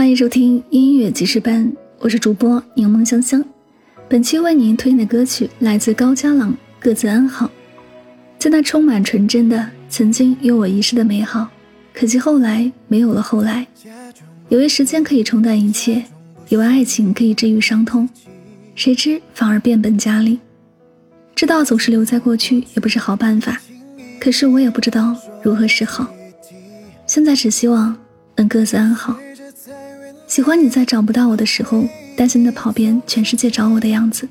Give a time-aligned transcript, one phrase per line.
[0.00, 3.44] 欢迎收听音乐记事班，我是主播柠檬香香。
[4.08, 7.44] 本期为您推荐的歌曲来自高家朗，《各自安好》。
[8.38, 11.46] 在那充满纯真的曾经有我一世的美好，
[11.92, 13.66] 可惜后来没有了后来。
[14.48, 16.02] 以为时间可以冲淡一切，
[16.48, 18.08] 以为爱情可以治愈伤痛，
[18.74, 20.38] 谁知反而变本加厉。
[21.34, 23.60] 知道总是留在过去也不是好办法，
[24.18, 26.10] 可是我也不知道如何是好。
[27.06, 27.94] 现在只希望
[28.36, 29.14] 能各自安好。
[30.30, 31.82] 喜欢你在找不到我的时候，
[32.16, 34.28] 担心的跑遍全世界找我的样子。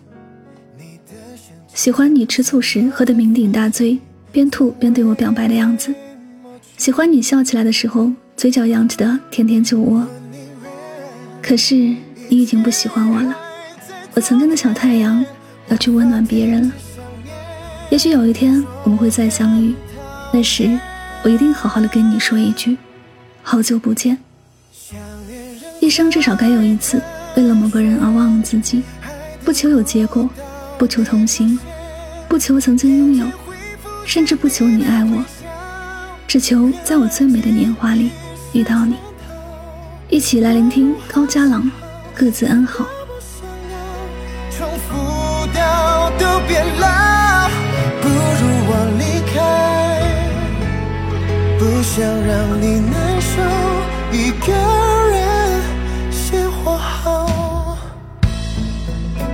[1.73, 3.99] 喜欢你吃醋时喝得酩酊大醉，
[4.31, 5.93] 边吐边对我表白的样子。
[6.77, 10.07] 喜欢你笑起来的时候，嘴角扬起的甜甜酒窝。
[11.41, 11.97] 可是你
[12.29, 13.35] 已经不喜欢我了，
[14.13, 15.23] 我曾经的小太阳
[15.67, 16.73] 要去温暖别人了。
[17.89, 19.75] 也许有一天我们会再相遇，
[20.31, 20.79] 那时
[21.23, 22.77] 我一定好好的跟你说一句：
[23.43, 24.17] 好久不见。
[25.89, 27.01] 一生至少该有一次，
[27.35, 28.83] 为了某个人而忘了自己，
[29.43, 30.29] 不求有结果，
[30.77, 31.57] 不求同行，
[32.27, 33.25] 不求曾经拥有，
[34.05, 35.25] 甚至不求你爱我，
[36.27, 38.11] 只求在我最美的年华里
[38.53, 38.97] 遇到你。
[40.09, 41.71] 一起来聆听高家朗，
[42.13, 42.85] 各自安好。
[51.57, 53.41] 不想让你难受，
[54.11, 54.53] 一个
[55.09, 55.28] 人。
[56.65, 57.77] 我好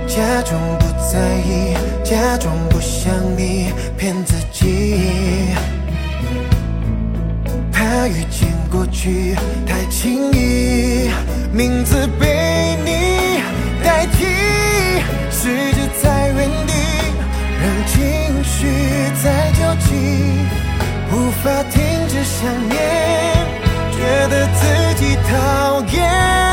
[0.06, 1.74] 假装不在意，
[2.04, 5.54] 假装不想你，骗自己。
[7.72, 9.34] 怕遇见过去
[9.66, 11.10] 太轻易，
[11.52, 13.40] 名字被你
[13.84, 14.24] 代替，
[15.30, 16.72] 试着在原地，
[17.60, 18.66] 让情绪
[19.22, 19.92] 在交集，
[21.12, 22.74] 无法停止想念，
[23.92, 26.45] 觉得自己讨厌。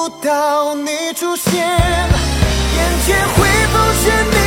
[0.00, 4.39] 不到你出现眼前会不是你？